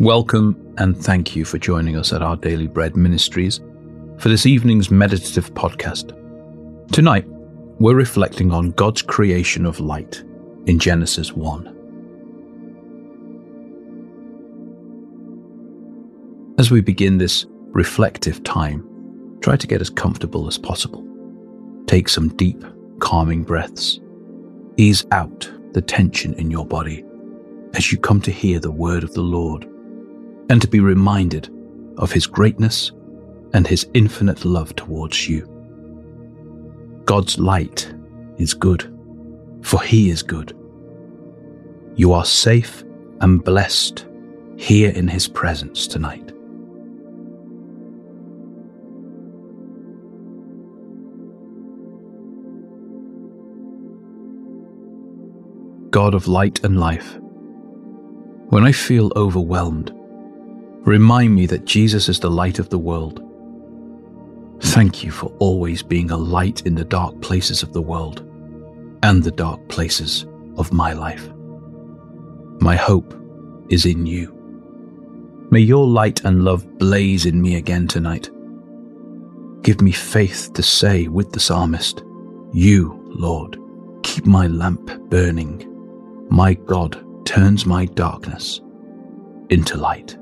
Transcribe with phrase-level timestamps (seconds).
[0.00, 3.60] Welcome and thank you for joining us at our Daily Bread Ministries
[4.16, 6.16] for this evening's meditative podcast.
[6.90, 7.26] Tonight,
[7.78, 10.24] we're reflecting on God's creation of light
[10.64, 11.66] in Genesis 1.
[16.58, 21.06] As we begin this reflective time, try to get as comfortable as possible.
[21.84, 22.64] Take some deep,
[23.00, 24.00] calming breaths.
[24.78, 27.04] Ease out the tension in your body
[27.74, 29.69] as you come to hear the word of the Lord
[30.50, 31.48] and to be reminded
[31.96, 32.90] of his greatness
[33.54, 35.46] and his infinite love towards you.
[37.04, 37.92] God's light
[38.36, 38.92] is good,
[39.62, 40.56] for he is good.
[41.94, 42.82] You are safe
[43.20, 44.06] and blessed
[44.56, 46.26] here in his presence tonight.
[55.92, 57.18] God of light and life,
[58.48, 59.94] when I feel overwhelmed,
[60.80, 63.22] remind me that Jesus is the light of the world.
[64.60, 68.20] Thank you for always being a light in the dark places of the world
[69.02, 71.28] and the dark places of my life.
[72.60, 73.14] My hope
[73.70, 74.36] is in you.
[75.50, 78.30] May your light and love blaze in me again tonight.
[79.62, 82.02] Give me faith to say with the psalmist,
[82.52, 83.58] You, Lord,
[84.02, 85.66] keep my lamp burning
[86.30, 88.60] my God turns my darkness
[89.50, 90.16] into light.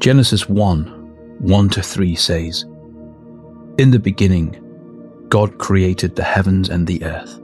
[0.00, 0.86] Genesis 1
[1.40, 2.64] 1 to 3 says,
[3.76, 4.56] In the beginning,
[5.28, 7.38] God created the heavens and the earth.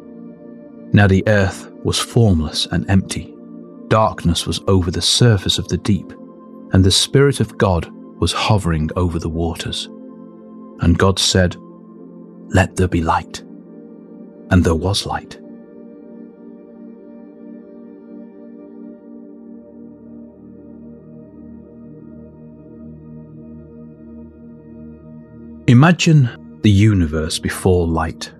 [0.95, 3.37] Now the earth was formless and empty.
[3.89, 6.11] Darkness was over the surface of the deep,
[6.73, 7.91] and the Spirit of God
[8.21, 9.91] was hovering over the waters.
[10.81, 11.57] And God said,
[12.55, 13.41] Let there be light.
[14.51, 15.39] And there was light.
[25.69, 28.33] Imagine the universe before light.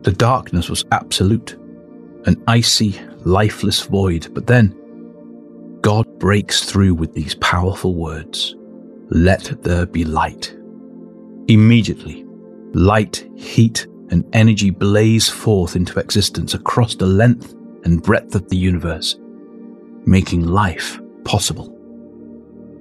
[0.00, 1.52] The darkness was absolute,
[2.24, 4.76] an icy, lifeless void, but then
[5.82, 8.56] God breaks through with these powerful words
[9.10, 10.56] Let there be light.
[11.46, 12.24] Immediately,
[12.72, 17.54] light, heat, and energy blaze forth into existence across the length
[17.84, 19.16] and breadth of the universe,
[20.04, 21.72] making life possible.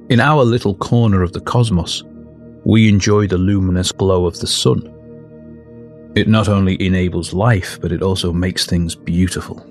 [0.09, 2.03] In our little corner of the cosmos,
[2.65, 4.91] we enjoy the luminous glow of the sun.
[6.15, 9.63] It not only enables life, but it also makes things beautiful.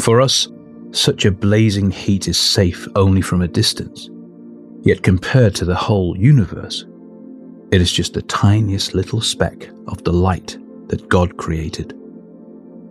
[0.00, 0.48] For us,
[0.90, 4.10] such a blazing heat is safe only from a distance.
[4.82, 6.84] Yet compared to the whole universe,
[7.70, 10.58] it is just the tiniest little speck of the light
[10.88, 11.96] that God created.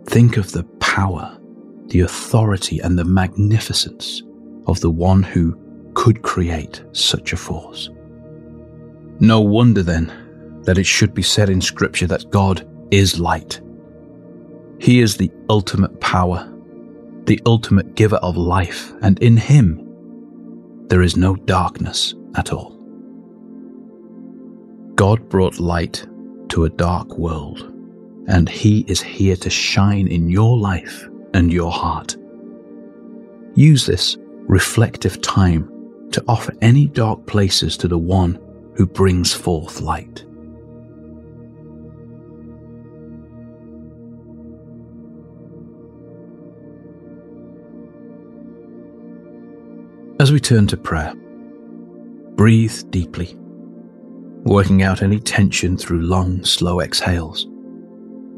[0.06, 1.38] Think of the power,
[1.88, 4.22] the authority, and the magnificence
[4.66, 5.58] of the one who
[5.94, 7.90] could create such a force.
[9.22, 10.12] No wonder then
[10.64, 13.60] that it should be said in Scripture that God is light.
[14.78, 16.52] He is the ultimate power
[17.26, 19.80] the ultimate giver of life, and in him
[20.88, 22.76] there is no darkness at all.
[24.94, 26.06] God brought light
[26.48, 27.72] to a dark world,
[28.26, 32.16] and he is here to shine in your life and your heart.
[33.54, 34.16] Use this
[34.48, 35.68] reflective time
[36.10, 38.38] to offer any dark places to the one
[38.74, 40.24] who brings forth light.
[50.20, 51.14] As we turn to prayer,
[52.36, 53.34] breathe deeply,
[54.44, 57.48] working out any tension through long, slow exhales.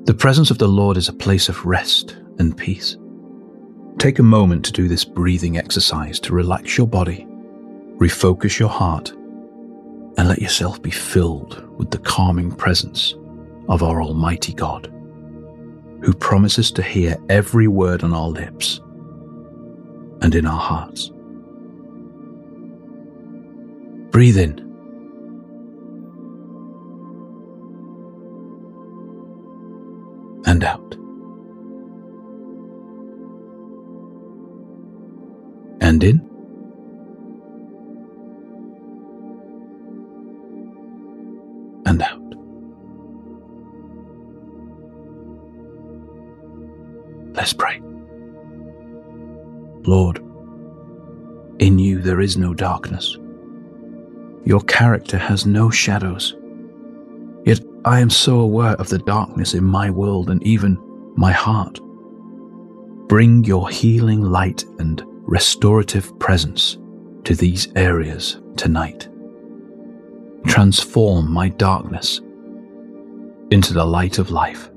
[0.04, 2.96] The presence of the Lord is a place of rest and peace.
[3.98, 7.26] Take a moment to do this breathing exercise to relax your body,
[7.98, 9.12] refocus your heart,
[10.16, 13.14] and let yourself be filled with the calming presence
[13.68, 14.86] of our Almighty God,
[16.02, 18.80] who promises to hear every word on our lips
[20.20, 21.10] and in our hearts.
[24.10, 24.60] Breathe in.
[30.46, 30.94] And out.
[35.80, 36.33] And in.
[47.34, 47.80] Let's pray.
[49.86, 50.18] Lord,
[51.58, 53.16] in you there is no darkness.
[54.44, 56.36] Your character has no shadows.
[57.44, 60.78] Yet I am so aware of the darkness in my world and even
[61.16, 61.80] my heart.
[63.08, 66.78] Bring your healing light and restorative presence
[67.24, 69.08] to these areas tonight.
[70.46, 72.20] Transform my darkness
[73.50, 74.70] into the light of life.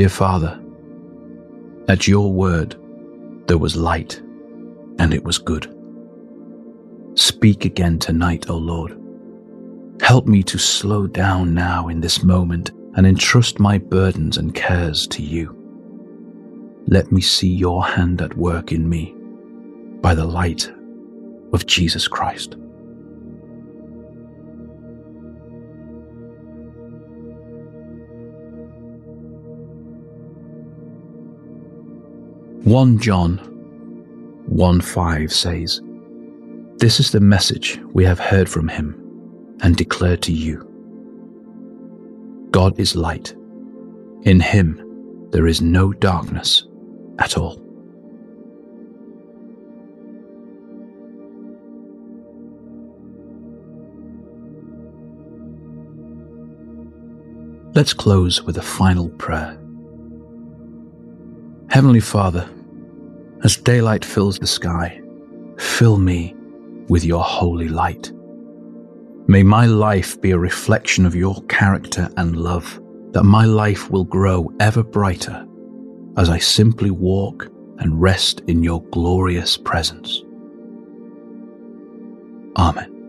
[0.00, 0.58] Dear Father,
[1.86, 2.74] at your word
[3.48, 4.18] there was light,
[4.98, 5.70] and it was good.
[7.16, 8.98] Speak again tonight, O Lord.
[10.00, 15.06] Help me to slow down now in this moment and entrust my burdens and cares
[15.08, 15.54] to you.
[16.86, 19.14] Let me see your hand at work in me
[20.00, 20.72] by the light
[21.52, 22.56] of Jesus Christ.
[32.64, 33.38] One John
[34.44, 35.80] 1 5 says,
[36.76, 38.94] This is the message we have heard from him
[39.62, 40.66] and declare to you
[42.50, 43.34] God is light.
[44.24, 46.66] In him there is no darkness
[47.18, 47.62] at all.
[57.74, 59.56] Let's close with a final prayer.
[61.80, 62.46] Heavenly Father,
[63.42, 65.00] as daylight fills the sky,
[65.56, 66.34] fill me
[66.90, 68.12] with your holy light.
[69.26, 72.78] May my life be a reflection of your character and love,
[73.12, 75.46] that my life will grow ever brighter
[76.18, 77.46] as I simply walk
[77.78, 80.22] and rest in your glorious presence.
[82.58, 82.99] Amen.